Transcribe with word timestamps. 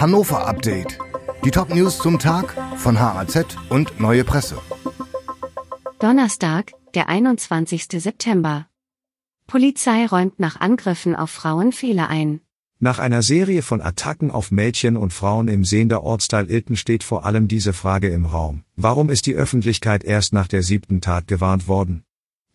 Hannover 0.00 0.46
Update. 0.46 0.96
Die 1.44 1.50
Top-News 1.50 1.98
zum 1.98 2.20
Tag 2.20 2.54
von 2.76 3.00
HAZ 3.00 3.56
und 3.68 3.98
Neue 3.98 4.22
Presse. 4.22 4.56
Donnerstag, 5.98 6.70
der 6.94 7.08
21. 7.08 7.88
September. 7.90 8.68
Polizei 9.48 10.06
räumt 10.06 10.38
nach 10.38 10.60
Angriffen 10.60 11.16
auf 11.16 11.30
Frauen 11.30 11.72
Fehler 11.72 12.08
ein. 12.08 12.42
Nach 12.78 13.00
einer 13.00 13.22
Serie 13.22 13.62
von 13.62 13.82
Attacken 13.82 14.30
auf 14.30 14.52
Mädchen 14.52 14.96
und 14.96 15.12
Frauen 15.12 15.48
im 15.48 15.64
Seender 15.64 16.04
Ortsteil 16.04 16.48
Ilten 16.48 16.76
steht 16.76 17.02
vor 17.02 17.26
allem 17.26 17.48
diese 17.48 17.72
Frage 17.72 18.08
im 18.10 18.24
Raum. 18.24 18.62
Warum 18.76 19.10
ist 19.10 19.26
die 19.26 19.34
Öffentlichkeit 19.34 20.04
erst 20.04 20.32
nach 20.32 20.46
der 20.46 20.62
siebten 20.62 21.00
Tat 21.00 21.26
gewarnt 21.26 21.66
worden? 21.66 22.04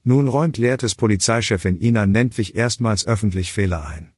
Nun 0.05 0.29
räumt 0.29 0.57
Lehrtes 0.57 0.95
Polizeichefin 0.95 1.77
Ina 1.81 2.05
Nentwich 2.05 2.55
erstmals 2.55 3.05
öffentlich 3.05 3.51
Fehler 3.51 3.85
ein. 3.85 4.13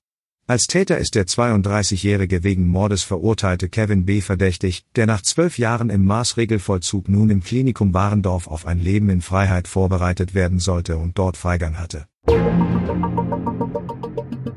Als 0.47 0.67
Täter 0.67 0.99
ist 0.99 1.15
der 1.15 1.25
32-jährige 1.25 2.43
wegen 2.43 2.67
Mordes 2.67 3.01
verurteilte 3.01 3.67
Kevin 3.67 4.05
B. 4.05 4.21
verdächtig, 4.21 4.85
der 4.95 5.07
nach 5.07 5.23
zwölf 5.23 5.57
Jahren 5.57 5.89
im 5.89 6.05
Maßregelvollzug 6.05 7.09
nun 7.09 7.31
im 7.31 7.43
Klinikum 7.43 7.95
Warendorf 7.95 8.45
auf 8.45 8.67
ein 8.67 8.79
Leben 8.79 9.09
in 9.09 9.21
Freiheit 9.21 9.67
vorbereitet 9.67 10.35
werden 10.35 10.59
sollte 10.59 10.97
und 10.97 11.17
dort 11.17 11.35
Freigang 11.35 11.79
hatte. 11.79 12.05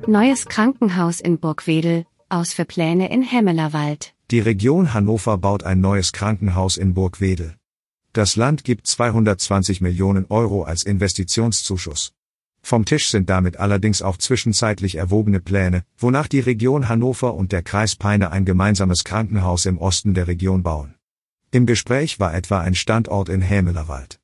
Neues 0.07 0.45
Krankenhaus 0.45 1.21
in 1.21 1.39
Burgwedel, 1.39 2.05
aus 2.29 2.53
für 2.53 2.67
Pläne 2.67 3.11
in 3.11 3.23
Hemmelerwald. 3.23 4.13
Die 4.31 4.41
Region 4.41 4.93
Hannover 4.93 5.39
baut 5.39 5.63
ein 5.63 5.81
neues 5.81 6.13
Krankenhaus 6.13 6.77
in 6.77 6.93
Burgwedel. 6.93 7.55
Das 8.13 8.37
Land 8.37 8.63
gibt 8.63 8.87
220 8.87 9.81
Millionen 9.81 10.27
Euro 10.29 10.65
als 10.65 10.83
Investitionszuschuss. 10.83 12.13
Vom 12.69 12.85
Tisch 12.85 13.09
sind 13.09 13.31
damit 13.31 13.57
allerdings 13.57 14.03
auch 14.03 14.19
zwischenzeitlich 14.19 14.97
erwogene 14.97 15.41
Pläne, 15.41 15.85
wonach 15.97 16.29
die 16.29 16.41
Region 16.41 16.91
Hannover 16.91 17.33
und 17.33 17.51
der 17.51 17.63
Kreis 17.63 17.97
Peine 17.97 18.31
ein 18.31 18.45
gemeinsames 18.45 19.05
Krankenhaus 19.05 19.65
im 19.65 19.79
Osten 19.79 20.13
der 20.13 20.27
Region 20.27 20.63
bauen. 20.63 20.95
Im 21.51 21.65
Gespräch 21.65 22.21
war 22.21 22.35
etwa 22.35 22.61
ein 22.61 22.75
Standort 22.75 23.31
in 23.31 23.41
Hämelerwald. 23.41 24.21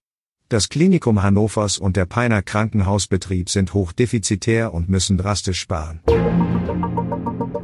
Das 0.50 0.68
Klinikum 0.68 1.22
Hannovers 1.22 1.78
und 1.78 1.96
der 1.96 2.04
Peiner 2.04 2.42
Krankenhausbetrieb 2.42 3.48
sind 3.48 3.72
hochdefizitär 3.72 4.74
und 4.74 4.90
müssen 4.90 5.16
drastisch 5.16 5.60
sparen. 5.60 6.00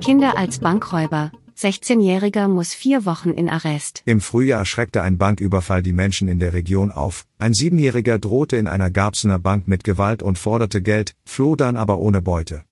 Kinder 0.01 0.39
als 0.39 0.61
Bankräuber. 0.61 1.31
16-Jähriger 1.61 2.49
muss 2.49 2.73
vier 2.73 3.05
Wochen 3.05 3.33
in 3.33 3.51
Arrest. 3.51 4.03
Im 4.07 4.23
Frühjahr 4.23 4.65
schreckte 4.65 5.03
ein 5.03 5.19
Banküberfall 5.19 5.83
die 5.83 5.93
Menschen 5.93 6.27
in 6.27 6.39
der 6.39 6.55
Region 6.55 6.91
auf. 6.91 7.27
Ein 7.39 7.53
Siebenjähriger 7.53 8.19
drohte 8.19 8.57
in 8.57 8.67
einer 8.67 8.91
Garbsener 8.91 9.39
Bank 9.39 9.69
mit 9.69 9.85
Gewalt 9.85 10.23
und 10.23 10.39
forderte 10.39 10.81
Geld, 10.81 11.15
floh 11.27 11.57
dann 11.57 11.77
aber 11.77 11.99
ohne 11.99 12.23
Beute. 12.23 12.65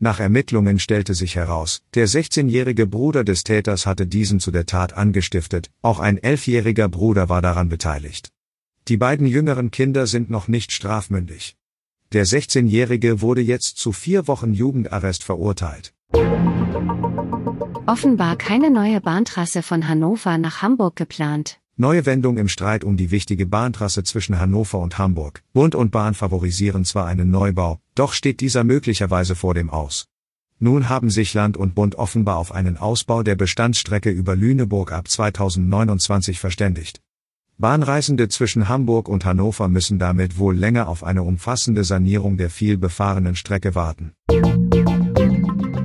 Nach 0.00 0.18
Ermittlungen 0.18 0.80
stellte 0.80 1.14
sich 1.14 1.36
heraus, 1.36 1.82
der 1.94 2.08
16-jährige 2.08 2.88
Bruder 2.88 3.22
des 3.22 3.44
Täters 3.44 3.86
hatte 3.86 4.08
diesen 4.08 4.40
zu 4.40 4.50
der 4.50 4.66
Tat 4.66 4.94
angestiftet, 4.94 5.70
auch 5.80 6.00
ein 6.00 6.18
elfjähriger 6.18 6.88
Bruder 6.88 7.28
war 7.28 7.42
daran 7.42 7.68
beteiligt. 7.68 8.30
Die 8.88 8.96
beiden 8.96 9.28
jüngeren 9.28 9.70
Kinder 9.70 10.08
sind 10.08 10.30
noch 10.30 10.48
nicht 10.48 10.72
strafmündig. 10.72 11.54
Der 12.12 12.26
16-jährige 12.26 13.20
wurde 13.20 13.40
jetzt 13.40 13.78
zu 13.78 13.92
vier 13.92 14.26
Wochen 14.26 14.52
Jugendarrest 14.52 15.22
verurteilt. 15.22 15.94
Offenbar 17.86 18.36
keine 18.36 18.70
neue 18.70 19.00
Bahntrasse 19.00 19.60
von 19.60 19.88
Hannover 19.88 20.38
nach 20.38 20.62
Hamburg 20.62 20.94
geplant. 20.94 21.58
Neue 21.76 22.06
Wendung 22.06 22.38
im 22.38 22.46
Streit 22.46 22.84
um 22.84 22.96
die 22.96 23.10
wichtige 23.10 23.44
Bahntrasse 23.44 24.04
zwischen 24.04 24.38
Hannover 24.38 24.78
und 24.78 24.98
Hamburg. 24.98 25.42
Bund 25.52 25.74
und 25.74 25.90
Bahn 25.90 26.14
favorisieren 26.14 26.84
zwar 26.84 27.06
einen 27.06 27.32
Neubau, 27.32 27.80
doch 27.96 28.12
steht 28.12 28.40
dieser 28.40 28.62
möglicherweise 28.62 29.34
vor 29.34 29.54
dem 29.54 29.68
Aus. 29.68 30.06
Nun 30.60 30.88
haben 30.88 31.10
sich 31.10 31.34
Land 31.34 31.56
und 31.56 31.74
Bund 31.74 31.96
offenbar 31.96 32.36
auf 32.36 32.52
einen 32.52 32.76
Ausbau 32.76 33.24
der 33.24 33.34
Bestandsstrecke 33.34 34.10
über 34.10 34.36
Lüneburg 34.36 34.92
ab 34.92 35.08
2029 35.08 36.38
verständigt. 36.38 37.00
Bahnreisende 37.58 38.28
zwischen 38.28 38.68
Hamburg 38.68 39.08
und 39.08 39.24
Hannover 39.24 39.68
müssen 39.68 39.98
damit 39.98 40.38
wohl 40.38 40.56
länger 40.56 40.88
auf 40.88 41.02
eine 41.02 41.24
umfassende 41.24 41.82
Sanierung 41.82 42.36
der 42.36 42.50
viel 42.50 42.78
befahrenen 42.78 43.34
Strecke 43.34 43.74
warten. 43.74 44.12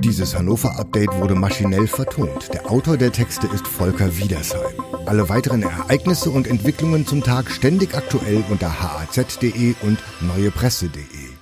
Dieses 0.00 0.36
Hannover-Update 0.36 1.12
wurde 1.20 1.34
maschinell 1.34 1.86
vertont. 1.86 2.52
Der 2.52 2.70
Autor 2.70 2.96
der 2.96 3.10
Texte 3.12 3.48
ist 3.48 3.66
Volker 3.66 4.16
Wiedersheim. 4.16 4.74
Alle 5.06 5.28
weiteren 5.28 5.62
Ereignisse 5.62 6.30
und 6.30 6.46
Entwicklungen 6.46 7.06
zum 7.06 7.22
Tag 7.22 7.50
ständig 7.50 7.94
aktuell 7.94 8.44
unter 8.48 8.80
haz.de 8.80 9.74
und 9.82 9.98
neuepresse.de. 10.20 11.37